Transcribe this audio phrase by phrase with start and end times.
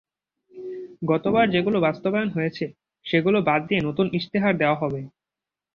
[1.03, 2.65] গতবার যেগুলো বাস্তবায়ন হয়েছে,
[3.05, 5.01] সেগুলো বাদ দিয়ে নতুন ইশতেহার দেওয়া হবে।